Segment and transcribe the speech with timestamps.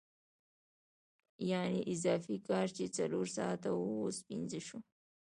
[1.49, 4.79] یانې اضافي کار چې څلور ساعته وو اوس پنځه شو